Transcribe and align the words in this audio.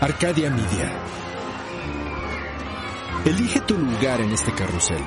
Arcadia 0.00 0.48
Media. 0.48 0.92
Elige 3.24 3.60
tu 3.62 3.76
lugar 3.76 4.20
en 4.20 4.30
este 4.30 4.52
carrusel. 4.52 5.02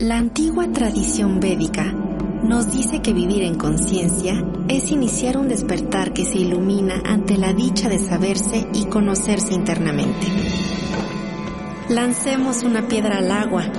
La 0.00 0.16
antigua 0.16 0.66
tradición 0.72 1.38
védica 1.38 1.84
nos 2.42 2.72
dice 2.72 3.02
que 3.02 3.12
vivir 3.12 3.44
en 3.44 3.54
conciencia 3.54 4.44
es 4.68 4.90
iniciar 4.90 5.36
un 5.36 5.46
despertar 5.48 6.12
que 6.12 6.24
se 6.24 6.38
ilumina 6.38 7.02
ante 7.04 7.38
la 7.38 7.52
dicha 7.52 7.88
de 7.88 8.00
saberse 8.00 8.66
y 8.74 8.86
conocerse 8.86 9.54
internamente. 9.54 10.26
Lancemos 11.88 12.64
una 12.64 12.88
piedra 12.88 13.18
al 13.18 13.30
agua 13.30 13.70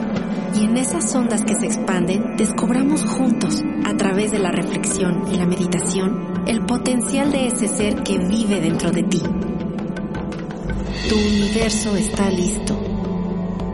y 0.56 0.66
en 0.66 0.78
esas 0.78 1.14
ondas 1.16 1.44
que 1.44 1.56
se 1.56 1.66
expanden 1.66 2.36
descubramos 2.38 3.04
juntos, 3.06 3.64
a 3.86 3.96
través 3.96 4.32
de 4.32 4.40
la 4.40 4.52
reflexión 4.52 5.24
y 5.32 5.38
la 5.38 5.46
meditación, 5.46 6.44
el 6.48 6.66
potencial 6.66 7.32
de 7.32 7.48
ese 7.48 7.68
ser 7.68 8.04
que 8.04 8.18
vive 8.18 8.62
dentro 8.62 8.92
de 8.92 9.04
ti. 9.04 9.22
Tu 11.10 11.16
universo 11.16 11.96
está 11.96 12.30
listo. 12.30 12.78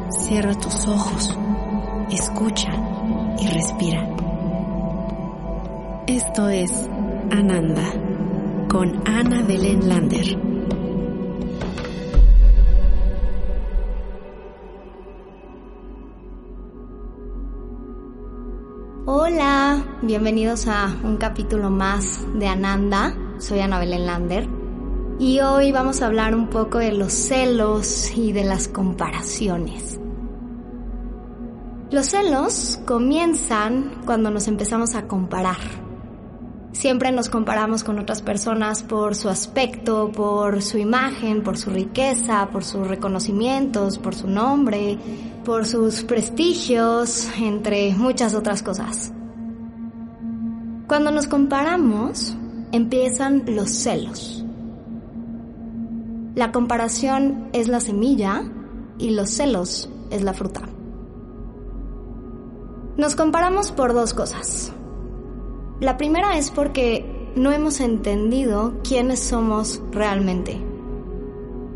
Cierra 0.10 0.54
tus 0.56 0.88
ojos, 0.88 1.38
escucha 2.12 2.72
y 3.40 3.48
respira. 3.48 4.08
Esto 6.08 6.50
es 6.50 6.72
Ananda 7.32 7.92
con 8.70 9.02
Ana 9.08 9.42
Belén 9.44 9.88
Lander. 9.88 10.45
Bienvenidos 20.02 20.68
a 20.68 20.96
un 21.04 21.18
capítulo 21.18 21.70
más 21.70 22.20
de 22.38 22.48
Ananda. 22.48 23.16
Soy 23.40 23.60
Ana 23.60 23.80
Belén 23.80 24.06
y 25.20 25.40
hoy 25.40 25.72
vamos 25.72 26.02
a 26.02 26.08
hablar 26.08 26.36
un 26.36 26.50
poco 26.50 26.80
de 26.80 26.92
los 26.92 27.14
celos 27.14 28.16
y 28.16 28.32
de 28.32 28.44
las 28.44 28.68
comparaciones. 28.68 30.00
Los 31.92 32.08
celos 32.08 32.80
comienzan 32.86 34.02
cuando 34.06 34.30
nos 34.32 34.48
empezamos 34.48 34.96
a 34.96 35.08
comparar. 35.08 35.58
Siempre 36.74 37.12
nos 37.12 37.30
comparamos 37.30 37.86
con 37.86 37.98
otras 37.98 38.22
personas 38.22 38.84
por 38.84 39.16
su 39.16 39.30
aspecto, 39.30 40.12
por 40.12 40.62
su 40.62 40.78
imagen, 40.78 41.42
por 41.42 41.58
su 41.58 41.70
riqueza, 41.70 42.50
por 42.52 42.66
sus 42.66 42.86
reconocimientos, 42.86 43.98
por 43.98 44.14
su 44.14 44.28
nombre, 44.28 44.98
por 45.46 45.66
sus 45.66 46.04
prestigios, 46.04 47.30
entre 47.40 47.94
muchas 47.94 48.34
otras 48.34 48.62
cosas. 48.62 49.14
Cuando 50.88 51.10
nos 51.10 51.26
comparamos, 51.26 52.38
empiezan 52.72 53.44
los 53.48 53.72
celos. 53.72 54.46
La 56.36 56.52
comparación 56.52 57.50
es 57.54 57.68
la 57.68 57.80
semilla 57.80 58.44
y 59.00 59.10
los 59.10 59.32
celos 59.32 59.90
es 60.12 60.22
la 60.22 60.34
fruta. 60.34 60.62
Nos 62.98 63.16
comparamos 63.16 63.72
por 63.72 63.94
dos 63.94 64.14
cosas. 64.14 64.74
La 65.80 65.98
primera 65.98 66.38
es 66.38 66.52
porque 66.52 67.32
no 67.36 67.52
hemos 67.52 67.80
entendido 67.80 68.76
quiénes 68.84 69.22
somos 69.22 69.82
realmente. 69.92 70.75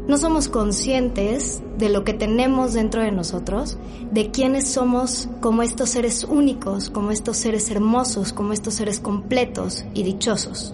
No 0.09 0.17
somos 0.17 0.49
conscientes 0.49 1.61
de 1.77 1.87
lo 1.87 2.03
que 2.03 2.15
tenemos 2.15 2.73
dentro 2.73 3.03
de 3.03 3.11
nosotros, 3.11 3.77
de 4.09 4.31
quiénes 4.31 4.67
somos 4.67 5.29
como 5.39 5.61
estos 5.61 5.91
seres 5.91 6.23
únicos, 6.23 6.89
como 6.89 7.11
estos 7.11 7.37
seres 7.37 7.69
hermosos, 7.69 8.33
como 8.33 8.51
estos 8.51 8.73
seres 8.73 8.99
completos 8.99 9.85
y 9.93 10.01
dichosos. 10.01 10.73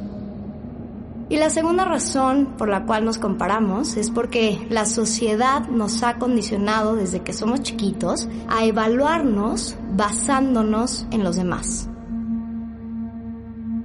Y 1.28 1.36
la 1.36 1.50
segunda 1.50 1.84
razón 1.84 2.54
por 2.58 2.70
la 2.70 2.86
cual 2.86 3.04
nos 3.04 3.18
comparamos 3.18 3.98
es 3.98 4.10
porque 4.10 4.66
la 4.70 4.86
sociedad 4.86 5.68
nos 5.68 6.02
ha 6.04 6.18
condicionado 6.18 6.96
desde 6.96 7.20
que 7.20 7.34
somos 7.34 7.62
chiquitos 7.62 8.30
a 8.48 8.64
evaluarnos 8.64 9.76
basándonos 9.98 11.08
en 11.12 11.26
los 11.26 11.36
demás. 11.36 11.90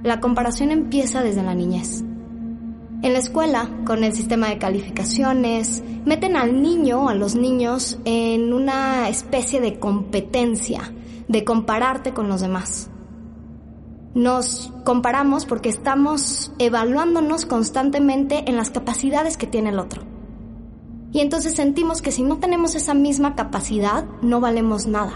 La 0.01 0.21
comparación 0.21 0.71
empieza 0.71 1.21
desde 1.21 1.43
la 1.43 1.55
niñez. 1.55 2.05
En 3.03 3.13
la 3.13 3.19
escuela, 3.19 3.67
con 3.83 4.03
el 4.03 4.13
sistema 4.13 4.49
de 4.49 4.59
calificaciones, 4.59 5.81
meten 6.05 6.35
al 6.35 6.61
niño 6.61 7.05
o 7.05 7.09
a 7.09 7.15
los 7.15 7.33
niños 7.33 7.97
en 8.05 8.53
una 8.53 9.09
especie 9.09 9.59
de 9.59 9.79
competencia, 9.79 10.93
de 11.27 11.43
compararte 11.43 12.13
con 12.13 12.27
los 12.27 12.41
demás. 12.41 12.91
Nos 14.13 14.71
comparamos 14.85 15.47
porque 15.47 15.69
estamos 15.69 16.51
evaluándonos 16.59 17.47
constantemente 17.47 18.43
en 18.47 18.55
las 18.55 18.69
capacidades 18.69 19.35
que 19.35 19.47
tiene 19.47 19.69
el 19.69 19.79
otro. 19.79 20.03
Y 21.11 21.21
entonces 21.21 21.55
sentimos 21.55 22.03
que 22.03 22.11
si 22.11 22.21
no 22.21 22.37
tenemos 22.37 22.75
esa 22.75 22.93
misma 22.93 23.35
capacidad, 23.35 24.05
no 24.21 24.41
valemos 24.41 24.85
nada. 24.85 25.13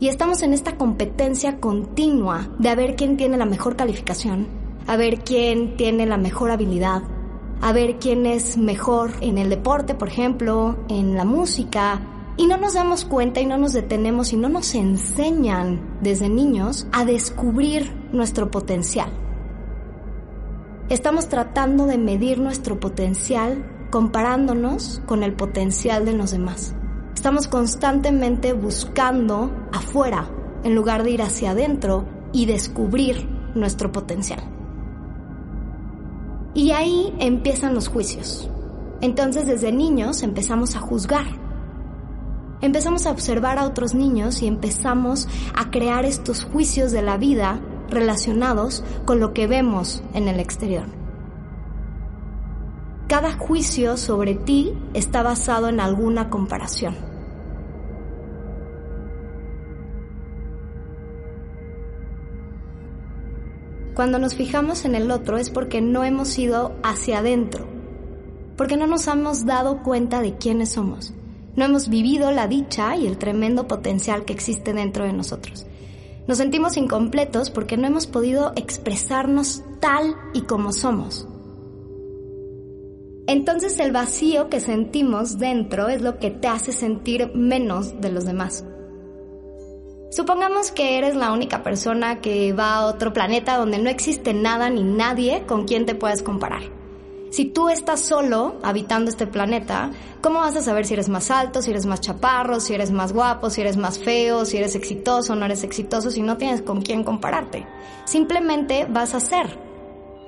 Y 0.00 0.08
estamos 0.08 0.42
en 0.42 0.52
esta 0.52 0.76
competencia 0.76 1.60
continua 1.60 2.50
de 2.58 2.74
ver 2.74 2.94
quién 2.94 3.16
tiene 3.16 3.38
la 3.38 3.46
mejor 3.46 3.74
calificación, 3.74 4.63
a 4.86 4.96
ver 4.96 5.20
quién 5.24 5.76
tiene 5.76 6.06
la 6.06 6.16
mejor 6.16 6.50
habilidad, 6.50 7.02
a 7.60 7.72
ver 7.72 7.98
quién 7.98 8.26
es 8.26 8.56
mejor 8.56 9.12
en 9.20 9.38
el 9.38 9.48
deporte, 9.48 9.94
por 9.94 10.08
ejemplo, 10.08 10.76
en 10.88 11.14
la 11.14 11.24
música, 11.24 12.00
y 12.36 12.46
no 12.46 12.56
nos 12.56 12.74
damos 12.74 13.04
cuenta 13.04 13.40
y 13.40 13.46
no 13.46 13.56
nos 13.56 13.72
detenemos 13.72 14.32
y 14.32 14.36
no 14.36 14.48
nos 14.48 14.74
enseñan 14.74 15.98
desde 16.00 16.28
niños 16.28 16.86
a 16.92 17.04
descubrir 17.04 17.94
nuestro 18.12 18.50
potencial. 18.50 19.10
Estamos 20.88 21.28
tratando 21.28 21.86
de 21.86 21.96
medir 21.96 22.40
nuestro 22.40 22.78
potencial 22.80 23.70
comparándonos 23.90 25.00
con 25.06 25.22
el 25.22 25.34
potencial 25.34 26.04
de 26.04 26.12
los 26.12 26.32
demás. 26.32 26.74
Estamos 27.14 27.46
constantemente 27.46 28.52
buscando 28.52 29.50
afuera 29.72 30.28
en 30.64 30.74
lugar 30.74 31.04
de 31.04 31.12
ir 31.12 31.22
hacia 31.22 31.52
adentro 31.52 32.04
y 32.32 32.46
descubrir 32.46 33.28
nuestro 33.54 33.92
potencial. 33.92 34.40
Y 36.54 36.70
ahí 36.70 37.12
empiezan 37.18 37.74
los 37.74 37.88
juicios. 37.88 38.48
Entonces 39.00 39.46
desde 39.46 39.72
niños 39.72 40.22
empezamos 40.22 40.76
a 40.76 40.80
juzgar 40.80 41.44
empezamos 42.64 43.06
a 43.06 43.10
observar 43.10 43.58
a 43.58 43.66
otros 43.66 43.94
niños 43.94 44.42
y 44.42 44.46
empezamos 44.46 45.28
a 45.54 45.70
crear 45.70 46.06
estos 46.06 46.44
juicios 46.44 46.92
de 46.92 47.02
la 47.02 47.18
vida 47.18 47.60
relacionados 47.90 48.82
con 49.04 49.20
lo 49.20 49.34
que 49.34 49.46
vemos 49.46 50.02
en 50.14 50.28
el 50.28 50.40
exterior. 50.40 50.86
Cada 53.06 53.32
juicio 53.32 53.98
sobre 53.98 54.34
ti 54.34 54.72
está 54.94 55.22
basado 55.22 55.68
en 55.68 55.78
alguna 55.78 56.30
comparación. 56.30 57.13
Cuando 63.94 64.18
nos 64.18 64.34
fijamos 64.34 64.84
en 64.84 64.94
el 64.94 65.10
otro 65.10 65.38
es 65.38 65.50
porque 65.50 65.80
no 65.80 66.04
hemos 66.04 66.38
ido 66.38 66.76
hacia 66.82 67.18
adentro, 67.18 67.66
porque 68.56 68.76
no 68.76 68.86
nos 68.86 69.06
hemos 69.06 69.46
dado 69.46 69.82
cuenta 69.82 70.20
de 70.20 70.36
quiénes 70.36 70.70
somos 70.70 71.14
no 71.56 71.64
hemos 71.64 71.88
vivido 71.88 72.30
la 72.30 72.48
dicha 72.48 72.96
y 72.96 73.06
el 73.06 73.18
tremendo 73.18 73.68
potencial 73.68 74.24
que 74.24 74.32
existe 74.32 74.72
dentro 74.72 75.04
de 75.04 75.12
nosotros. 75.12 75.66
Nos 76.26 76.38
sentimos 76.38 76.76
incompletos 76.76 77.50
porque 77.50 77.76
no 77.76 77.86
hemos 77.86 78.06
podido 78.06 78.52
expresarnos 78.56 79.62
tal 79.80 80.16
y 80.32 80.42
como 80.42 80.72
somos. 80.72 81.28
Entonces 83.26 83.78
el 83.78 83.92
vacío 83.92 84.48
que 84.48 84.60
sentimos 84.60 85.38
dentro 85.38 85.88
es 85.88 86.02
lo 86.02 86.18
que 86.18 86.30
te 86.30 86.48
hace 86.48 86.72
sentir 86.72 87.30
menos 87.34 88.00
de 88.00 88.10
los 88.10 88.24
demás. 88.24 88.64
Supongamos 90.10 90.70
que 90.70 90.98
eres 90.98 91.16
la 91.16 91.32
única 91.32 91.62
persona 91.62 92.20
que 92.20 92.52
va 92.52 92.74
a 92.74 92.86
otro 92.86 93.12
planeta 93.12 93.56
donde 93.56 93.78
no 93.78 93.90
existe 93.90 94.32
nada 94.32 94.70
ni 94.70 94.84
nadie 94.84 95.44
con 95.46 95.66
quien 95.66 95.86
te 95.86 95.94
puedas 95.94 96.22
comparar. 96.22 96.62
Si 97.30 97.46
tú 97.46 97.68
estás 97.68 97.98
solo 97.98 98.60
habitando 98.62 99.10
este 99.10 99.26
planeta, 99.26 99.90
¿cómo 100.20 100.38
vas 100.38 100.54
a 100.54 100.62
saber 100.62 100.86
si 100.86 100.94
eres 100.94 101.08
más 101.08 101.32
alto, 101.32 101.62
si 101.62 101.72
eres 101.72 101.84
más 101.84 102.00
chaparro, 102.00 102.60
si 102.60 102.74
eres 102.74 102.92
más 102.92 103.12
guapo, 103.12 103.50
si 103.50 103.60
eres 103.60 103.76
más 103.76 103.98
feo, 103.98 104.44
si 104.44 104.56
eres 104.56 104.76
exitoso 104.76 105.32
o 105.32 105.36
no 105.36 105.44
eres 105.44 105.64
exitoso, 105.64 106.12
si 106.12 106.22
no 106.22 106.36
tienes 106.36 106.62
con 106.62 106.80
quién 106.80 107.02
compararte? 107.02 107.66
Simplemente 108.04 108.86
vas 108.88 109.14
a 109.14 109.20
ser 109.20 109.58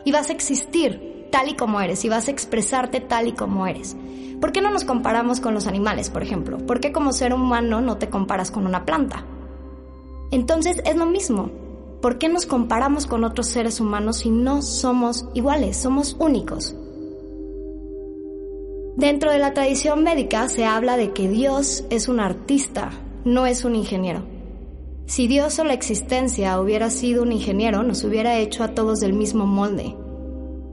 y 0.05 0.11
vas 0.11 0.31
a 0.31 0.33
existir 0.33 1.29
tal 1.31 1.49
y 1.49 1.55
como 1.55 1.81
eres 1.81 2.05
y 2.05 2.09
vas 2.09 2.27
a 2.27 2.33
expresarte 2.33 2.99
tal 2.99 3.29
y 3.29 3.33
como 3.35 3.69
eres. 3.69 3.97
¿Por 4.41 4.51
qué 4.51 4.61
no 4.61 4.71
nos 4.73 4.83
comparamos 4.83 5.39
con 5.39 5.55
los 5.55 5.69
animales, 5.69 6.11
por 6.11 6.25
ejemplo? 6.25 6.59
¿Por 6.59 6.81
qué 6.81 6.91
como 6.91 7.13
ser 7.13 7.33
humano 7.33 7.81
no 7.81 7.99
te 7.99 8.11
comparas 8.11 8.51
con 8.51 8.67
una 8.67 8.85
planta? 8.85 9.25
Entonces 10.31 10.83
es 10.85 10.97
lo 10.97 11.07
mismo. 11.07 11.51
¿Por 12.03 12.19
qué 12.19 12.29
nos 12.29 12.47
comparamos 12.47 13.07
con 13.07 13.25
otros 13.25 13.47
seres 13.49 13.81
humanos 13.81 14.19
si 14.19 14.31
no 14.31 14.63
somos 14.63 15.29
iguales, 15.35 15.77
somos 15.77 16.17
únicos? 16.19 16.75
Dentro 18.97 19.31
de 19.31 19.39
la 19.39 19.55
tradición 19.55 20.03
médica 20.03 20.49
se 20.49 20.65
habla 20.65 20.97
de 20.97 21.13
que 21.13 21.29
Dios 21.29 21.85
es 21.91 22.09
un 22.09 22.21
artista, 22.21 22.91
no 23.25 23.47
es 23.47 23.65
un 23.65 23.75
ingeniero. 23.75 24.25
Si 25.07 25.29
Dios 25.29 25.59
o 25.59 25.65
la 25.65 25.75
existencia 25.75 26.61
hubiera 26.61 26.91
sido 26.91 27.23
un 27.23 27.33
ingeniero, 27.33 27.83
nos 27.83 28.03
hubiera 28.05 28.39
hecho 28.39 28.65
a 28.65 28.69
todos 28.69 29.01
del 29.01 29.13
mismo 29.13 29.47
molde. 29.47 29.95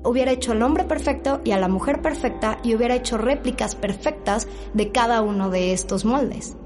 Hubiera 0.03 0.31
hecho 0.31 0.51
al 0.51 0.61
hombre 0.63 0.83
perfecto 0.83 1.41
y 1.43 1.51
a 1.51 1.59
la 1.59 1.67
mujer 1.67 2.01
perfecta 2.01 2.59
y 2.63 2.75
hubiera 2.75 2.95
hecho 2.95 3.17
réplicas 3.17 3.75
perfectas 3.75 4.47
de 4.73 4.91
cada 4.91 5.21
uno 5.21 5.49
de 5.49 5.73
estos 5.73 6.03
moldes 6.03 6.57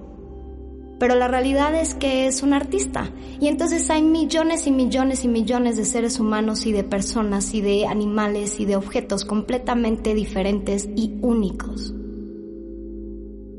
pero 0.99 1.15
la 1.15 1.27
realidad 1.27 1.75
es 1.75 1.94
que 1.94 2.27
es 2.27 2.44
un 2.44 2.53
artista. 2.53 3.09
Y 3.39 3.47
entonces 3.47 3.89
hay 3.89 4.01
millones 4.01 4.67
y 4.67 4.71
millones 4.71 5.23
y 5.23 5.27
millones 5.27 5.77
de 5.77 5.85
seres 5.85 6.19
humanos 6.19 6.65
y 6.65 6.71
de 6.71 6.83
personas 6.83 7.53
y 7.53 7.61
de 7.61 7.85
animales 7.85 8.59
y 8.59 8.65
de 8.65 8.75
objetos 8.75 9.25
completamente 9.25 10.13
diferentes 10.13 10.89
y 10.95 11.13
únicos. 11.21 11.94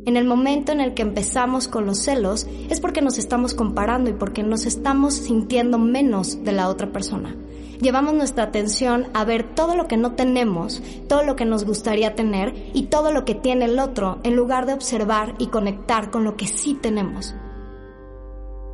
En 0.04 0.16
el 0.16 0.24
momento 0.24 0.72
en 0.72 0.80
el 0.80 0.94
que 0.94 1.02
empezamos 1.02 1.68
con 1.68 1.84
los 1.84 1.98
celos 1.98 2.46
es 2.70 2.80
porque 2.80 3.02
nos 3.02 3.18
estamos 3.18 3.52
comparando 3.52 4.08
y 4.08 4.14
porque 4.14 4.42
nos 4.42 4.64
estamos 4.64 5.14
sintiendo 5.14 5.78
menos 5.78 6.42
de 6.44 6.52
la 6.52 6.68
otra 6.68 6.92
persona. 6.92 7.36
Llevamos 7.80 8.14
nuestra 8.14 8.44
atención 8.44 9.06
a 9.14 9.24
ver 9.24 9.54
todo 9.54 9.76
lo 9.76 9.86
que 9.86 9.96
no 9.96 10.12
tenemos, 10.12 10.82
todo 11.08 11.22
lo 11.22 11.36
que 11.36 11.44
nos 11.44 11.64
gustaría 11.64 12.14
tener 12.14 12.54
y 12.74 12.84
todo 12.84 13.12
lo 13.12 13.24
que 13.24 13.34
tiene 13.34 13.66
el 13.66 13.78
otro 13.78 14.18
en 14.24 14.36
lugar 14.36 14.66
de 14.66 14.74
observar 14.74 15.34
y 15.38 15.46
conectar 15.46 16.10
con 16.10 16.24
lo 16.24 16.36
que 16.36 16.46
sí 16.46 16.74
tenemos, 16.74 17.34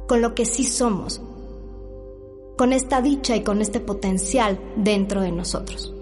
con 0.08 0.20
lo 0.20 0.34
que 0.34 0.46
sí 0.46 0.64
somos, 0.64 1.20
con 2.56 2.72
esta 2.72 3.02
dicha 3.02 3.36
y 3.36 3.42
con 3.42 3.60
este 3.60 3.80
potencial 3.80 4.58
dentro 4.76 5.20
de 5.20 5.32
nosotros. 5.32 5.93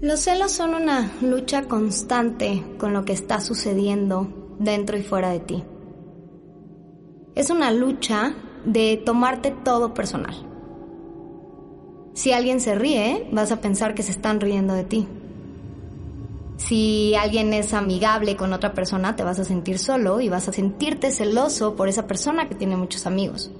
Los 0.00 0.20
celos 0.20 0.52
son 0.52 0.74
una 0.74 1.12
lucha 1.22 1.64
constante 1.64 2.62
con 2.78 2.92
lo 2.92 3.04
que 3.04 3.12
está 3.12 3.40
sucediendo 3.40 4.56
dentro 4.58 4.98
y 4.98 5.02
fuera 5.02 5.30
de 5.30 5.40
ti. 5.40 5.64
Es 7.34 7.50
una 7.50 7.70
lucha 7.70 8.34
de 8.64 9.00
tomarte 9.04 9.50
todo 9.50 9.94
personal. 9.94 10.34
Si 12.14 12.32
alguien 12.32 12.60
se 12.60 12.74
ríe, 12.74 13.28
vas 13.32 13.50
a 13.50 13.60
pensar 13.60 13.94
que 13.94 14.02
se 14.02 14.12
están 14.12 14.40
riendo 14.40 14.74
de 14.74 14.84
ti. 14.84 15.08
Si 16.56 17.14
alguien 17.14 17.52
es 17.52 17.74
amigable 17.74 18.36
con 18.36 18.52
otra 18.52 18.72
persona, 18.72 19.16
te 19.16 19.24
vas 19.24 19.38
a 19.38 19.44
sentir 19.44 19.78
solo 19.78 20.20
y 20.20 20.28
vas 20.28 20.48
a 20.48 20.52
sentirte 20.52 21.10
celoso 21.10 21.74
por 21.74 21.88
esa 21.88 22.06
persona 22.06 22.48
que 22.48 22.54
tiene 22.54 22.76
muchos 22.76 23.06
amigos. 23.06 23.50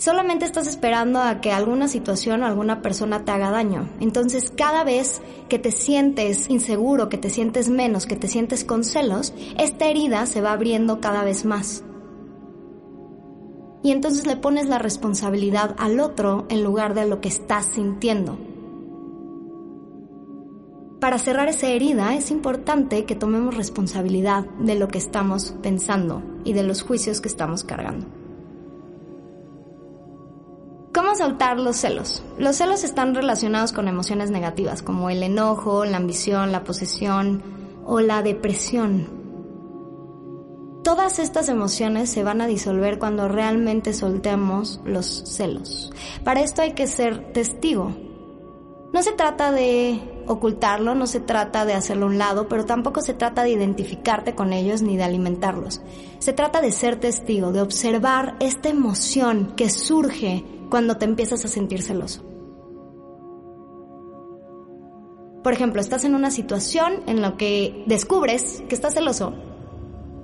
Solamente 0.00 0.46
estás 0.46 0.66
esperando 0.66 1.20
a 1.20 1.42
que 1.42 1.52
alguna 1.52 1.86
situación 1.86 2.42
o 2.42 2.46
alguna 2.46 2.80
persona 2.80 3.26
te 3.26 3.32
haga 3.32 3.50
daño. 3.50 3.86
Entonces 4.00 4.50
cada 4.50 4.82
vez 4.82 5.20
que 5.50 5.58
te 5.58 5.72
sientes 5.72 6.48
inseguro, 6.48 7.10
que 7.10 7.18
te 7.18 7.28
sientes 7.28 7.68
menos, 7.68 8.06
que 8.06 8.16
te 8.16 8.26
sientes 8.26 8.64
con 8.64 8.82
celos, 8.82 9.34
esta 9.58 9.90
herida 9.90 10.24
se 10.24 10.40
va 10.40 10.52
abriendo 10.52 11.02
cada 11.02 11.22
vez 11.22 11.44
más. 11.44 11.84
Y 13.82 13.90
entonces 13.90 14.26
le 14.26 14.36
pones 14.36 14.68
la 14.68 14.78
responsabilidad 14.78 15.76
al 15.78 16.00
otro 16.00 16.46
en 16.48 16.64
lugar 16.64 16.94
de 16.94 17.06
lo 17.06 17.20
que 17.20 17.28
estás 17.28 17.66
sintiendo. 17.66 18.38
Para 20.98 21.18
cerrar 21.18 21.48
esa 21.48 21.68
herida 21.68 22.14
es 22.14 22.30
importante 22.30 23.04
que 23.04 23.16
tomemos 23.16 23.54
responsabilidad 23.54 24.46
de 24.60 24.76
lo 24.76 24.88
que 24.88 24.96
estamos 24.96 25.54
pensando 25.60 26.22
y 26.42 26.54
de 26.54 26.62
los 26.62 26.80
juicios 26.80 27.20
que 27.20 27.28
estamos 27.28 27.64
cargando. 27.64 28.29
¿Cómo 30.92 31.14
soltar 31.14 31.60
los 31.60 31.76
celos? 31.76 32.20
Los 32.36 32.56
celos 32.56 32.82
están 32.82 33.14
relacionados 33.14 33.72
con 33.72 33.86
emociones 33.86 34.32
negativas 34.32 34.82
como 34.82 35.08
el 35.08 35.22
enojo, 35.22 35.84
la 35.84 35.98
ambición, 35.98 36.50
la 36.50 36.64
posesión 36.64 37.44
o 37.84 38.00
la 38.00 38.22
depresión. 38.22 39.06
Todas 40.82 41.20
estas 41.20 41.48
emociones 41.48 42.10
se 42.10 42.24
van 42.24 42.40
a 42.40 42.48
disolver 42.48 42.98
cuando 42.98 43.28
realmente 43.28 43.94
soltemos 43.94 44.80
los 44.84 45.06
celos. 45.26 45.92
Para 46.24 46.40
esto 46.40 46.62
hay 46.62 46.72
que 46.72 46.88
ser 46.88 47.32
testigo. 47.32 47.94
No 48.92 49.04
se 49.04 49.12
trata 49.12 49.52
de 49.52 50.00
ocultarlo, 50.26 50.96
no 50.96 51.06
se 51.06 51.20
trata 51.20 51.64
de 51.64 51.74
hacerlo 51.74 52.06
a 52.06 52.08
un 52.08 52.18
lado, 52.18 52.48
pero 52.48 52.64
tampoco 52.64 53.00
se 53.00 53.14
trata 53.14 53.44
de 53.44 53.50
identificarte 53.50 54.34
con 54.34 54.52
ellos 54.52 54.82
ni 54.82 54.96
de 54.96 55.04
alimentarlos. 55.04 55.82
Se 56.18 56.32
trata 56.32 56.60
de 56.60 56.72
ser 56.72 56.96
testigo, 56.96 57.52
de 57.52 57.60
observar 57.60 58.34
esta 58.40 58.68
emoción 58.68 59.52
que 59.54 59.70
surge 59.70 60.44
cuando 60.70 60.96
te 60.96 61.04
empiezas 61.04 61.44
a 61.44 61.48
sentir 61.48 61.82
celoso. 61.82 62.24
Por 65.42 65.52
ejemplo, 65.52 65.80
estás 65.80 66.04
en 66.04 66.14
una 66.14 66.30
situación 66.30 67.02
en 67.06 67.20
la 67.22 67.36
que 67.36 67.84
descubres 67.86 68.62
que 68.68 68.74
estás 68.74 68.94
celoso. 68.94 69.34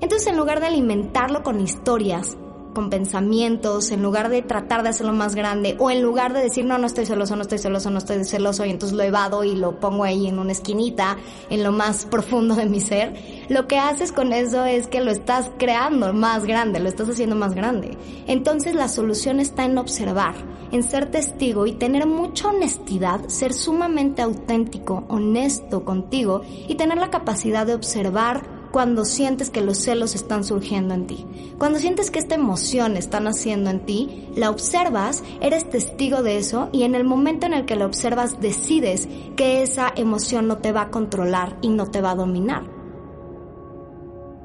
Entonces, 0.01 0.29
en 0.29 0.37
lugar 0.37 0.61
de 0.61 0.67
alimentarlo 0.67 1.43
con 1.43 1.61
historias, 1.61 2.37
con 2.77 2.91
pensamientos, 2.91 3.91
en 3.91 4.03
lugar 4.03 4.29
de 4.29 4.43
tratar 4.43 4.83
de 4.83 4.91
hacerlo 4.91 5.15
más 5.15 5.35
grande, 5.35 5.77
o 5.79 5.91
en 5.91 6.03
lugar 6.03 6.35
de 6.35 6.43
decir, 6.43 6.67
no, 6.67 6.77
no 6.77 6.87
estoy 6.87 7.07
celoso, 7.07 7.35
no 7.35 7.41
estoy 7.41 7.57
celoso, 7.57 7.89
no 7.89 7.97
estoy 7.97 8.23
celoso, 8.27 8.67
y 8.67 8.71
entonces 8.71 8.95
lo 8.95 9.03
evado 9.03 9.45
y 9.45 9.57
lo 9.57 9.81
pongo 9.81 10.05
ahí 10.05 10.27
en 10.27 10.39
una 10.39 10.53
esquinita, 10.53 11.17
en 11.49 11.65
lo 11.65 11.73
más 11.73 12.05
profundo 12.11 12.55
de 12.55 12.67
mi 12.67 12.81
ser, 12.81 13.15
lo 13.49 13.67
que 13.67 13.79
haces 13.79 14.13
con 14.13 14.35
eso 14.35 14.67
es 14.67 14.89
que 14.89 15.01
lo 15.01 15.11
estás 15.11 15.51
creando 15.59 16.13
más 16.13 16.45
grande, 16.45 16.79
lo 16.79 16.91
estás 16.91 17.09
haciendo 17.09 17.35
más 17.35 17.55
grande. 17.55 17.97
Entonces 18.27 18.75
la 18.75 18.89
solución 18.89 19.41
está 19.41 19.65
en 19.65 19.79
observar, 19.79 20.35
en 20.71 20.83
ser 20.83 21.11
testigo 21.11 21.67
y 21.67 21.73
tener 21.73 22.07
mucha 22.07 22.49
honestidad, 22.49 23.27
ser 23.29 23.55
sumamente 23.55 24.21
auténtico, 24.21 25.05
honesto 25.09 25.83
contigo 25.87 26.43
y 26.69 26.75
tener 26.75 26.99
la 26.99 27.09
capacidad 27.09 27.67
de 27.67 27.73
observar 27.73 28.56
cuando 28.71 29.05
sientes 29.05 29.51
que 29.51 29.61
los 29.61 29.79
celos 29.79 30.15
están 30.15 30.45
surgiendo 30.45 30.95
en 30.95 31.07
ti. 31.07 31.27
Cuando 31.59 31.79
sientes 31.79 32.11
que 32.11 32.19
esta 32.19 32.35
emoción 32.35 32.97
está 32.97 33.21
naciendo 33.21 33.71
en 33.71 33.85
ti, 33.87 34.29
la 34.35 34.51
observas, 34.51 35.23
eres 35.41 35.69
testigo 35.69 36.23
de 36.23 36.39
eso 36.39 36.69
y 36.73 36.83
en 36.83 36.95
el 36.95 37.05
momento 37.05 37.47
en 37.47 37.55
el 37.55 37.65
que 37.65 37.77
la 37.77 37.87
observas 37.87 38.41
decides 38.41 39.09
que 39.37 39.63
esa 39.63 39.93
emoción 39.95 40.47
no 40.49 40.59
te 40.59 40.73
va 40.73 40.83
a 40.83 40.91
controlar 40.91 41.57
y 41.63 41.69
no 41.69 41.91
te 41.91 42.01
va 42.01 42.13
a 42.13 42.17
dominar. 42.17 42.65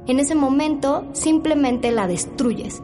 En 0.08 0.20
ese 0.20 0.36
momento 0.36 1.08
simplemente 1.14 1.92
la 1.92 2.08
destruyes 2.08 2.82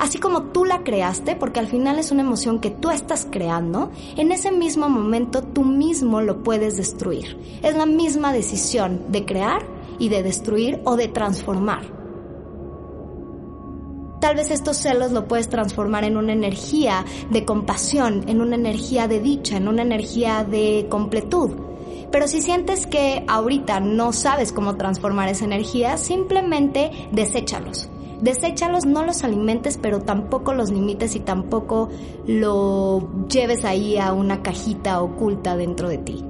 así 0.00 0.18
como 0.18 0.44
tú 0.44 0.64
la 0.64 0.82
creaste, 0.82 1.36
porque 1.36 1.60
al 1.60 1.66
final 1.66 1.98
es 1.98 2.10
una 2.10 2.22
emoción 2.22 2.58
que 2.58 2.70
tú 2.70 2.90
estás 2.90 3.26
creando, 3.30 3.90
en 4.16 4.32
ese 4.32 4.50
mismo 4.50 4.88
momento 4.88 5.42
tú 5.42 5.62
mismo 5.62 6.22
lo 6.22 6.42
puedes 6.42 6.78
destruir. 6.78 7.38
Es 7.62 7.76
la 7.76 7.84
misma 7.84 8.32
decisión 8.32 9.04
de 9.08 9.26
crear 9.26 9.62
y 9.98 10.08
de 10.08 10.22
destruir 10.22 10.80
o 10.84 10.96
de 10.96 11.08
transformar. 11.08 11.82
Tal 14.20 14.36
vez 14.36 14.50
estos 14.50 14.78
celos 14.78 15.12
lo 15.12 15.28
puedes 15.28 15.48
transformar 15.48 16.04
en 16.04 16.16
una 16.16 16.32
energía 16.32 17.04
de 17.30 17.44
compasión, 17.44 18.24
en 18.26 18.40
una 18.40 18.56
energía 18.56 19.06
de 19.06 19.20
dicha, 19.20 19.58
en 19.58 19.68
una 19.68 19.82
energía 19.82 20.44
de 20.44 20.86
completud. 20.88 21.50
Pero 22.10 22.26
si 22.26 22.40
sientes 22.40 22.86
que 22.86 23.22
ahorita 23.28 23.80
no 23.80 24.14
sabes 24.14 24.52
cómo 24.52 24.76
transformar 24.76 25.28
esa 25.28 25.44
energía, 25.44 25.98
simplemente 25.98 26.90
deséchalos 27.12 27.90
deséchalos, 28.22 28.86
no 28.86 29.04
los 29.04 29.24
alimentes, 29.24 29.78
pero 29.78 30.00
tampoco 30.00 30.52
los 30.54 30.70
limites 30.70 31.16
y 31.16 31.20
tampoco 31.20 31.88
lo 32.26 33.26
lleves 33.28 33.64
ahí 33.64 33.98
a 33.98 34.12
una 34.12 34.42
cajita 34.42 35.00
oculta 35.02 35.56
dentro 35.56 35.88
de 35.88 35.98
ti. 35.98 36.24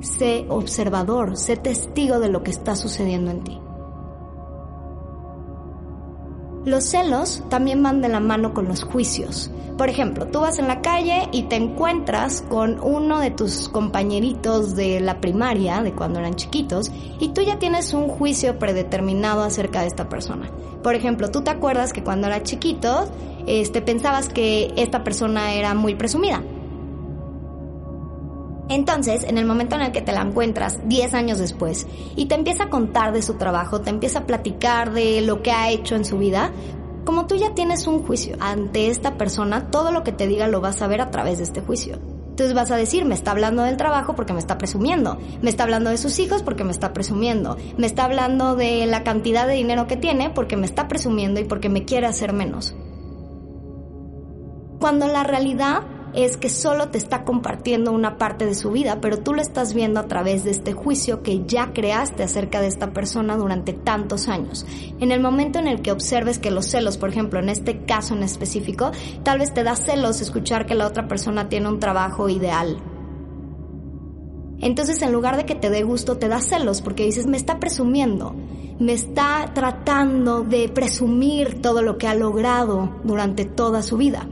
Sé 0.00 0.46
observador, 0.48 1.36
sé 1.36 1.56
testigo 1.56 2.18
de 2.18 2.28
lo 2.28 2.42
que 2.42 2.50
está 2.50 2.74
sucediendo 2.74 3.30
en 3.30 3.44
ti. 3.44 3.60
Los 6.64 6.84
celos 6.84 7.42
también 7.48 7.82
van 7.82 8.00
de 8.00 8.08
la 8.08 8.20
mano 8.20 8.54
con 8.54 8.68
los 8.68 8.84
juicios. 8.84 9.50
Por 9.76 9.88
ejemplo, 9.88 10.26
tú 10.26 10.40
vas 10.40 10.60
en 10.60 10.68
la 10.68 10.80
calle 10.80 11.28
y 11.32 11.44
te 11.44 11.56
encuentras 11.56 12.42
con 12.42 12.78
uno 12.80 13.18
de 13.18 13.30
tus 13.30 13.68
compañeritos 13.68 14.76
de 14.76 15.00
la 15.00 15.20
primaria, 15.20 15.82
de 15.82 15.92
cuando 15.92 16.20
eran 16.20 16.36
chiquitos, 16.36 16.92
y 17.18 17.30
tú 17.30 17.42
ya 17.42 17.58
tienes 17.58 17.94
un 17.94 18.06
juicio 18.06 18.58
predeterminado 18.58 19.42
acerca 19.42 19.80
de 19.80 19.88
esta 19.88 20.08
persona. 20.08 20.50
Por 20.84 20.94
ejemplo, 20.94 21.30
tú 21.30 21.42
te 21.42 21.50
acuerdas 21.50 21.92
que 21.92 22.04
cuando 22.04 22.28
eras 22.28 22.44
chiquito, 22.44 23.08
este, 23.46 23.82
pensabas 23.82 24.28
que 24.28 24.72
esta 24.76 25.02
persona 25.02 25.54
era 25.54 25.74
muy 25.74 25.96
presumida 25.96 26.44
entonces, 28.74 29.24
en 29.24 29.38
el 29.38 29.46
momento 29.46 29.76
en 29.76 29.82
el 29.82 29.92
que 29.92 30.02
te 30.02 30.12
la 30.12 30.22
encuentras 30.22 30.80
10 30.88 31.14
años 31.14 31.38
después 31.38 31.86
y 32.16 32.26
te 32.26 32.34
empieza 32.34 32.64
a 32.64 32.70
contar 32.70 33.12
de 33.12 33.22
su 33.22 33.34
trabajo, 33.34 33.80
te 33.80 33.90
empieza 33.90 34.20
a 34.20 34.26
platicar 34.26 34.92
de 34.92 35.20
lo 35.20 35.42
que 35.42 35.52
ha 35.52 35.70
hecho 35.70 35.96
en 35.96 36.04
su 36.04 36.18
vida, 36.18 36.52
como 37.04 37.26
tú 37.26 37.34
ya 37.34 37.54
tienes 37.54 37.86
un 37.86 38.04
juicio 38.04 38.36
ante 38.40 38.88
esta 38.88 39.16
persona, 39.18 39.70
todo 39.70 39.90
lo 39.90 40.04
que 40.04 40.12
te 40.12 40.26
diga 40.26 40.46
lo 40.48 40.60
vas 40.60 40.82
a 40.82 40.86
ver 40.86 41.00
a 41.00 41.10
través 41.10 41.38
de 41.38 41.44
este 41.44 41.60
juicio. 41.60 41.98
Entonces 42.28 42.54
vas 42.54 42.70
a 42.70 42.76
decir, 42.76 43.04
me 43.04 43.14
está 43.14 43.32
hablando 43.32 43.62
del 43.62 43.76
trabajo 43.76 44.14
porque 44.14 44.32
me 44.32 44.38
está 44.38 44.56
presumiendo, 44.56 45.18
me 45.42 45.50
está 45.50 45.64
hablando 45.64 45.90
de 45.90 45.98
sus 45.98 46.18
hijos 46.18 46.42
porque 46.42 46.64
me 46.64 46.70
está 46.70 46.94
presumiendo, 46.94 47.58
me 47.76 47.86
está 47.86 48.04
hablando 48.04 48.56
de 48.56 48.86
la 48.86 49.04
cantidad 49.04 49.46
de 49.46 49.54
dinero 49.54 49.86
que 49.86 49.98
tiene 49.98 50.30
porque 50.30 50.56
me 50.56 50.64
está 50.64 50.88
presumiendo 50.88 51.40
y 51.40 51.44
porque 51.44 51.68
me 51.68 51.84
quiere 51.84 52.06
hacer 52.06 52.32
menos. 52.32 52.74
Cuando 54.80 55.08
la 55.08 55.24
realidad 55.24 55.82
es 56.14 56.36
que 56.36 56.48
solo 56.48 56.88
te 56.88 56.98
está 56.98 57.24
compartiendo 57.24 57.92
una 57.92 58.18
parte 58.18 58.46
de 58.46 58.54
su 58.54 58.70
vida, 58.70 59.00
pero 59.00 59.18
tú 59.18 59.32
lo 59.32 59.40
estás 59.40 59.74
viendo 59.74 60.00
a 60.00 60.08
través 60.08 60.44
de 60.44 60.50
este 60.50 60.72
juicio 60.72 61.22
que 61.22 61.44
ya 61.46 61.72
creaste 61.72 62.22
acerca 62.22 62.60
de 62.60 62.66
esta 62.66 62.92
persona 62.92 63.36
durante 63.36 63.72
tantos 63.72 64.28
años. 64.28 64.66
En 65.00 65.12
el 65.12 65.20
momento 65.20 65.58
en 65.58 65.68
el 65.68 65.80
que 65.80 65.92
observes 65.92 66.38
que 66.38 66.50
los 66.50 66.66
celos, 66.66 66.98
por 66.98 67.08
ejemplo, 67.08 67.40
en 67.40 67.48
este 67.48 67.84
caso 67.84 68.14
en 68.14 68.22
específico, 68.22 68.90
tal 69.22 69.38
vez 69.38 69.54
te 69.54 69.64
da 69.64 69.76
celos 69.76 70.20
escuchar 70.20 70.66
que 70.66 70.74
la 70.74 70.86
otra 70.86 71.08
persona 71.08 71.48
tiene 71.48 71.68
un 71.68 71.80
trabajo 71.80 72.28
ideal. 72.28 72.76
Entonces, 74.58 75.02
en 75.02 75.12
lugar 75.12 75.36
de 75.36 75.44
que 75.44 75.56
te 75.56 75.70
dé 75.70 75.82
gusto, 75.82 76.18
te 76.18 76.28
da 76.28 76.40
celos 76.40 76.82
porque 76.82 77.04
dices, 77.04 77.26
me 77.26 77.36
está 77.36 77.58
presumiendo, 77.58 78.34
me 78.78 78.92
está 78.92 79.50
tratando 79.54 80.42
de 80.42 80.68
presumir 80.68 81.60
todo 81.60 81.82
lo 81.82 81.98
que 81.98 82.06
ha 82.06 82.14
logrado 82.14 83.00
durante 83.02 83.44
toda 83.44 83.82
su 83.82 83.96
vida. 83.96 84.28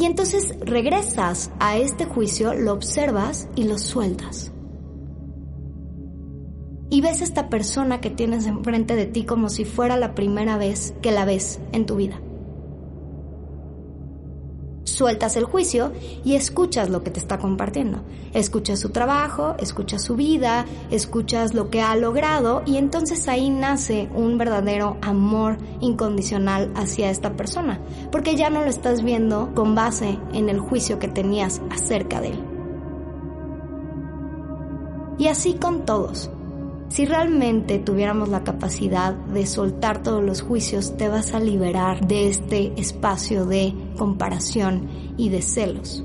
Y 0.00 0.06
entonces 0.06 0.54
regresas 0.60 1.50
a 1.60 1.76
este 1.76 2.06
juicio, 2.06 2.54
lo 2.54 2.72
observas 2.72 3.50
y 3.54 3.64
lo 3.64 3.76
sueltas. 3.76 4.50
Y 6.88 7.02
ves 7.02 7.20
a 7.20 7.24
esta 7.24 7.50
persona 7.50 8.00
que 8.00 8.08
tienes 8.08 8.46
enfrente 8.46 8.96
de 8.96 9.04
ti 9.04 9.24
como 9.24 9.50
si 9.50 9.66
fuera 9.66 9.98
la 9.98 10.14
primera 10.14 10.56
vez 10.56 10.94
que 11.02 11.12
la 11.12 11.26
ves 11.26 11.60
en 11.72 11.84
tu 11.84 11.96
vida 11.96 12.18
sueltas 15.00 15.34
el 15.36 15.44
juicio 15.44 15.92
y 16.24 16.34
escuchas 16.34 16.90
lo 16.90 17.02
que 17.02 17.10
te 17.10 17.20
está 17.20 17.38
compartiendo. 17.38 18.02
Escuchas 18.34 18.80
su 18.80 18.90
trabajo, 18.90 19.54
escuchas 19.58 20.04
su 20.04 20.14
vida, 20.14 20.66
escuchas 20.90 21.54
lo 21.54 21.70
que 21.70 21.80
ha 21.80 21.96
logrado 21.96 22.60
y 22.66 22.76
entonces 22.76 23.26
ahí 23.26 23.48
nace 23.48 24.10
un 24.14 24.36
verdadero 24.36 24.98
amor 25.00 25.56
incondicional 25.80 26.70
hacia 26.74 27.08
esta 27.08 27.32
persona, 27.32 27.80
porque 28.12 28.36
ya 28.36 28.50
no 28.50 28.60
lo 28.60 28.68
estás 28.68 29.02
viendo 29.02 29.54
con 29.54 29.74
base 29.74 30.18
en 30.34 30.50
el 30.50 30.60
juicio 30.60 30.98
que 30.98 31.08
tenías 31.08 31.62
acerca 31.70 32.20
de 32.20 32.32
él. 32.32 32.44
Y 35.16 35.28
así 35.28 35.54
con 35.54 35.86
todos. 35.86 36.30
Si 36.90 37.06
realmente 37.06 37.78
tuviéramos 37.78 38.30
la 38.30 38.42
capacidad 38.42 39.14
de 39.14 39.46
soltar 39.46 40.02
todos 40.02 40.24
los 40.24 40.42
juicios, 40.42 40.96
te 40.96 41.08
vas 41.08 41.34
a 41.34 41.40
liberar 41.40 42.04
de 42.04 42.28
este 42.28 42.72
espacio 42.80 43.46
de 43.46 43.72
comparación 43.96 44.88
y 45.16 45.28
de 45.28 45.40
celos. 45.40 46.02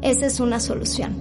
Esa 0.00 0.24
es 0.24 0.40
una 0.40 0.58
solución. 0.58 1.16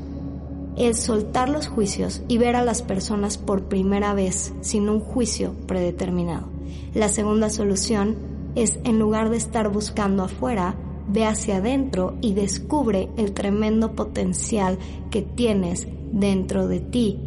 El 0.77 0.95
soltar 0.95 1.49
los 1.49 1.67
juicios 1.67 2.23
y 2.29 2.37
ver 2.37 2.55
a 2.55 2.63
las 2.63 2.81
personas 2.81 3.37
por 3.37 3.65
primera 3.65 4.13
vez 4.13 4.53
sin 4.61 4.87
un 4.87 5.01
juicio 5.01 5.53
predeterminado. 5.67 6.47
La 6.93 7.09
segunda 7.09 7.49
solución 7.49 8.15
es 8.55 8.79
en 8.85 8.97
lugar 8.97 9.29
de 9.29 9.37
estar 9.37 9.69
buscando 9.69 10.23
afuera, 10.23 10.75
ve 11.09 11.25
hacia 11.25 11.57
adentro 11.57 12.15
y 12.21 12.33
descubre 12.33 13.09
el 13.17 13.33
tremendo 13.33 13.93
potencial 13.93 14.77
que 15.11 15.21
tienes 15.21 15.85
dentro 16.11 16.67
de 16.67 16.79
ti, 16.79 17.19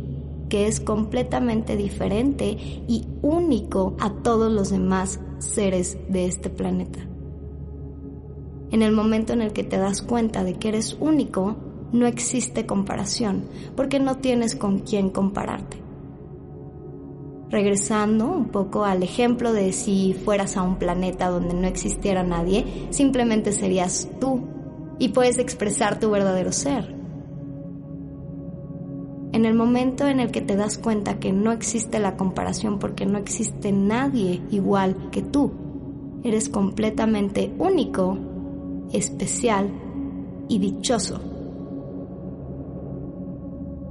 que 0.49 0.67
es 0.67 0.81
completamente 0.81 1.77
diferente 1.77 2.57
y 2.89 3.07
único 3.23 3.97
a 4.01 4.11
todos 4.11 4.53
los 4.53 4.71
demás 4.71 5.21
seres 5.39 5.99
de 6.09 6.27
este 6.27 6.51
planeta. 6.51 7.01
En 8.71 8.83
el 8.83 8.93
momento 8.93 9.33
en 9.33 9.43
el 9.43 9.53
que 9.53 9.65
te 9.65 9.79
das 9.79 10.03
cuenta 10.03 10.45
de 10.45 10.55
que 10.55 10.69
eres 10.69 10.97
único, 11.01 11.57
no 11.93 12.07
existe 12.07 12.67
comparación, 12.67 13.45
porque 13.77 13.99
no 13.99 14.17
tienes 14.17 14.55
con 14.55 14.81
quién 14.81 15.09
compararte. 15.09 15.79
Regresando 17.51 18.27
un 18.27 18.49
poco 18.49 18.85
al 18.85 19.03
ejemplo 19.03 19.55
de 19.55 19.73
si 19.73 20.13
fueras 20.13 20.59
a 20.59 20.63
un 20.63 20.77
planeta 20.77 21.31
donde 21.31 21.55
no 21.55 21.67
existiera 21.67 22.23
nadie, 22.23 22.67
simplemente 22.91 23.53
serías 23.53 24.07
tú 24.21 24.43
y 24.99 25.09
puedes 25.09 25.39
expresar 25.39 25.99
tu 25.99 26.11
verdadero 26.11 26.53
ser. 26.53 26.98
En 29.39 29.45
el 29.45 29.55
momento 29.55 30.09
en 30.09 30.19
el 30.19 30.33
que 30.33 30.41
te 30.41 30.57
das 30.57 30.79
cuenta 30.79 31.21
que 31.21 31.33
no 31.33 31.53
existe 31.53 32.01
la 32.01 32.17
comparación 32.17 32.81
porque 32.81 33.07
no 33.07 33.19
existe 33.19 33.71
nadie 33.71 34.43
igual 34.51 34.97
que 35.13 35.23
tú, 35.23 35.53
eres 36.25 36.49
completamente 36.49 37.55
único, 37.57 38.19
especial 38.93 39.71
y 40.49 40.59
dichoso. 40.59 41.21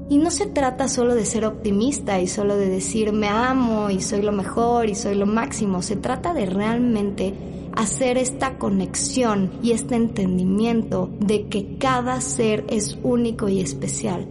Y 0.09 0.17
no 0.17 0.31
se 0.31 0.47
trata 0.47 0.89
solo 0.89 1.15
de 1.15 1.23
ser 1.23 1.45
optimista 1.45 2.19
y 2.19 2.27
solo 2.27 2.57
de 2.57 2.67
decir 2.67 3.13
me 3.13 3.29
amo 3.29 3.89
y 3.89 4.01
soy 4.01 4.23
lo 4.23 4.33
mejor 4.33 4.89
y 4.89 4.95
soy 4.95 5.15
lo 5.15 5.27
máximo, 5.27 5.81
se 5.81 5.95
trata 5.95 6.33
de 6.33 6.45
realmente 6.45 7.33
hacer 7.71 8.17
esta 8.17 8.57
conexión 8.57 9.51
y 9.63 9.71
este 9.71 9.95
entendimiento 9.95 11.09
de 11.21 11.47
que 11.47 11.77
cada 11.77 12.19
ser 12.19 12.65
es 12.67 12.99
único 13.01 13.47
y 13.47 13.61
especial 13.61 14.27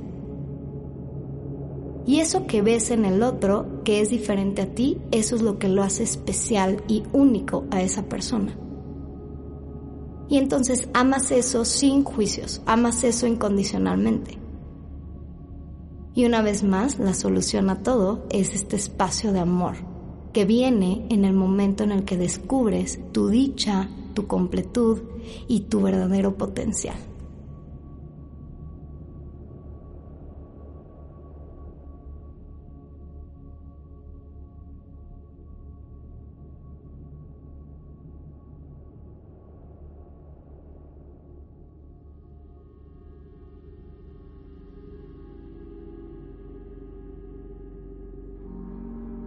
y 2.06 2.20
eso 2.20 2.46
que 2.46 2.62
ves 2.62 2.92
en 2.92 3.04
el 3.04 3.22
otro, 3.24 3.82
que 3.82 4.00
es 4.00 4.10
diferente 4.10 4.62
a 4.62 4.74
ti, 4.74 4.98
eso 5.10 5.34
es 5.34 5.42
lo 5.42 5.58
que 5.58 5.68
lo 5.68 5.82
hace 5.82 6.04
especial 6.04 6.82
y 6.86 7.02
único 7.12 7.64
a 7.72 7.82
esa 7.82 8.04
persona. 8.04 8.56
Y 10.28 10.38
entonces 10.38 10.88
amas 10.94 11.32
eso 11.32 11.64
sin 11.64 12.04
juicios, 12.04 12.62
amas 12.64 13.02
eso 13.02 13.26
incondicionalmente. 13.26 14.38
Y 16.14 16.24
una 16.24 16.42
vez 16.42 16.62
más, 16.62 16.98
la 16.98 17.12
solución 17.12 17.70
a 17.70 17.82
todo 17.82 18.24
es 18.30 18.54
este 18.54 18.76
espacio 18.76 19.32
de 19.32 19.40
amor, 19.40 19.76
que 20.32 20.44
viene 20.44 21.06
en 21.10 21.24
el 21.24 21.32
momento 21.32 21.82
en 21.82 21.90
el 21.90 22.04
que 22.04 22.16
descubres 22.16 23.00
tu 23.12 23.28
dicha, 23.28 23.90
tu 24.14 24.26
completud 24.26 25.00
y 25.48 25.60
tu 25.62 25.80
verdadero 25.80 26.36
potencial. 26.36 26.96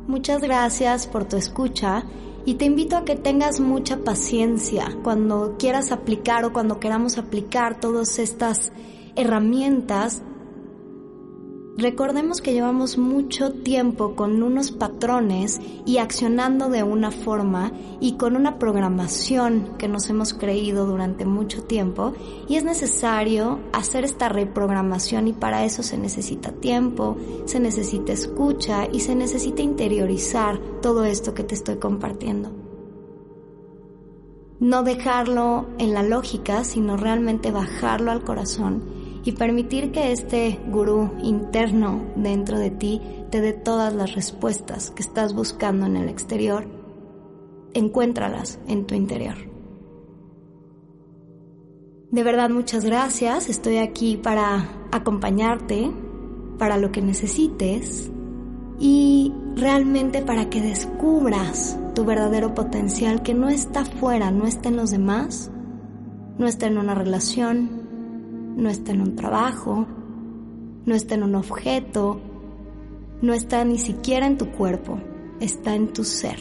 Muchas 0.10 0.42
gracias 0.42 1.06
por 1.06 1.26
tu 1.26 1.36
escucha 1.38 2.04
y 2.44 2.56
te 2.56 2.66
invito 2.66 2.98
a 2.98 3.06
que 3.06 3.16
tengas 3.16 3.60
mucha 3.60 3.98
paciencia 3.98 4.98
cuando 5.04 5.56
quieras 5.60 5.92
aplicar 5.92 6.46
o 6.46 6.52
cuando 6.52 6.80
queramos 6.80 7.20
aplicar 7.20 7.80
todas 7.80 8.18
estas 8.18 8.72
herramientas 9.16 10.24
Recordemos 11.80 12.42
que 12.42 12.52
llevamos 12.52 12.98
mucho 12.98 13.54
tiempo 13.54 14.14
con 14.14 14.44
unos 14.44 14.72
patrones 14.72 15.62
y 15.86 16.00
accionando 16.00 16.68
de 16.68 16.84
una 16.84 17.10
forma 17.10 17.72
y 18.02 18.18
con 18.18 18.36
una 18.36 18.60
programación 18.60 19.78
que 19.78 19.88
nos 19.88 20.10
hemos 20.10 20.34
creído 20.34 20.86
durante 20.86 21.24
mucho 21.24 21.64
tiempo 21.64 22.12
y 22.50 22.58
es 22.58 22.66
necesario 22.66 23.60
hacer 23.72 24.04
esta 24.04 24.28
reprogramación 24.28 25.30
y 25.30 25.34
para 25.34 25.64
eso 25.64 25.82
se 25.82 25.98
necesita 25.98 26.52
tiempo, 26.52 27.16
se 27.46 27.62
necesita 27.62 28.12
escucha 28.12 28.86
y 28.92 29.00
se 29.00 29.16
necesita 29.16 29.62
interiorizar 29.62 30.60
todo 30.82 31.06
esto 31.06 31.34
que 31.34 31.46
te 31.46 31.56
estoy 31.56 31.78
compartiendo. 31.78 32.52
No 34.60 34.84
dejarlo 34.84 35.68
en 35.78 35.94
la 35.94 36.04
lógica, 36.04 36.66
sino 36.66 36.98
realmente 36.98 37.52
bajarlo 37.52 38.12
al 38.12 38.26
corazón 38.26 38.99
y 39.24 39.34
permitir 39.34 39.92
que 39.92 40.12
este 40.12 40.60
gurú 40.68 41.12
interno 41.22 42.06
dentro 42.16 42.58
de 42.58 42.72
ti 42.72 43.02
te 43.30 43.42
dé 43.42 43.54
todas 43.54 43.94
las 43.94 44.16
respuestas 44.16 44.92
que 44.92 45.04
estás 45.04 45.34
buscando 45.34 45.86
en 45.86 45.98
el 45.98 46.10
exterior, 46.10 46.66
encuéntralas 47.74 48.60
en 48.68 48.86
tu 48.86 48.96
interior. 48.96 49.36
De 52.12 52.24
verdad 52.24 52.50
muchas 52.50 52.86
gracias, 52.86 53.50
estoy 53.50 53.78
aquí 53.78 54.18
para 54.18 54.68
acompañarte, 54.92 55.92
para 56.58 56.78
lo 56.78 56.92
que 56.92 57.02
necesites 57.02 58.12
y 58.80 59.32
realmente 59.56 60.22
para 60.22 60.50
que 60.50 60.62
descubras 60.62 61.78
tu 61.94 62.06
verdadero 62.06 62.56
potencial 62.56 63.22
que 63.22 63.34
no 63.34 63.50
está 63.50 63.86
fuera, 63.86 64.32
no 64.32 64.48
está 64.48 64.70
en 64.70 64.78
los 64.78 64.90
demás, 64.90 65.52
no 66.38 66.48
está 66.48 66.68
en 66.68 66.78
una 66.78 66.96
relación, 66.96 67.79
no 68.56 68.70
está 68.70 68.92
en 68.92 69.02
un 69.02 69.16
trabajo, 69.16 69.86
no 70.86 70.96
está 70.96 71.16
en 71.16 71.24
un 71.24 71.36
objeto, 71.36 72.20
no 73.22 73.34
está 73.34 73.64
ni 73.66 73.78
siquiera 73.78 74.28
en 74.28 74.38
tu 74.38 74.52
cuerpo, 74.52 75.00
está 75.40 75.76
en 75.76 75.94
tu 75.94 76.04
ser. 76.04 76.40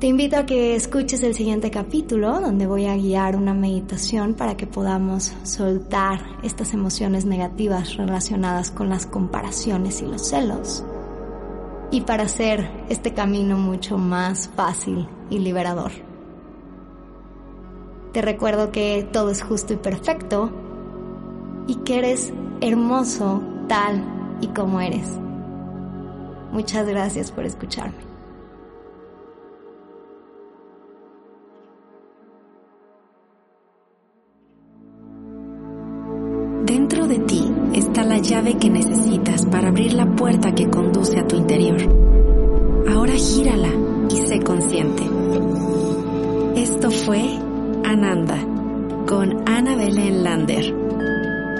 Te 0.00 0.08
invito 0.08 0.36
a 0.36 0.44
que 0.44 0.74
escuches 0.74 1.22
el 1.22 1.34
siguiente 1.34 1.70
capítulo 1.70 2.40
donde 2.40 2.66
voy 2.66 2.84
a 2.86 2.96
guiar 2.96 3.36
una 3.36 3.54
meditación 3.54 4.34
para 4.34 4.56
que 4.56 4.66
podamos 4.66 5.32
soltar 5.44 6.20
estas 6.42 6.74
emociones 6.74 7.24
negativas 7.24 7.96
relacionadas 7.96 8.70
con 8.70 8.90
las 8.90 9.06
comparaciones 9.06 10.02
y 10.02 10.06
los 10.06 10.28
celos 10.28 10.84
y 11.90 12.00
para 12.02 12.24
hacer 12.24 12.68
este 12.88 13.14
camino 13.14 13.56
mucho 13.56 13.96
más 13.96 14.48
fácil 14.48 15.08
y 15.30 15.38
liberador. 15.38 15.92
Te 18.14 18.22
recuerdo 18.22 18.70
que 18.70 19.08
todo 19.12 19.30
es 19.30 19.42
justo 19.42 19.72
y 19.72 19.76
perfecto 19.76 20.48
y 21.66 21.74
que 21.78 21.98
eres 21.98 22.32
hermoso 22.60 23.42
tal 23.66 24.38
y 24.40 24.46
como 24.46 24.80
eres. 24.80 25.08
Muchas 26.52 26.86
gracias 26.86 27.32
por 27.32 27.44
escucharme. 27.44 27.98
Dentro 36.64 37.08
de 37.08 37.18
ti 37.18 37.52
está 37.72 38.04
la 38.04 38.18
llave 38.18 38.58
que 38.58 38.70
necesitas 38.70 39.44
para 39.46 39.70
abrir 39.70 39.92
la 39.94 40.06
puerta 40.14 40.54
que 40.54 40.70
conduce 40.70 41.18
a 41.18 41.26
tu 41.26 41.34
interior. 41.34 41.80
Ahora 42.94 43.14
gírala 43.14 43.70
y 44.08 44.16
sé 44.18 44.38
consciente. 44.38 45.02
Esto 46.54 46.92
fue 46.92 47.40
Ananda 47.84 48.38
con 49.06 49.46
Ana 49.46 49.76
Belén 49.76 50.24
Lander. 50.24 50.74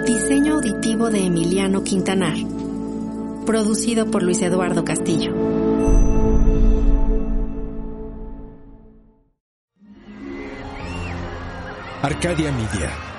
Diseño 0.06 0.54
auditivo 0.54 1.10
de 1.10 1.26
Emiliano 1.26 1.84
Quintanar. 1.84 2.36
Producido 3.46 4.10
por 4.10 4.22
Luis 4.22 4.40
Eduardo 4.40 4.84
Castillo. 4.84 5.32
Arcadia 12.02 12.52
Media. 12.52 13.13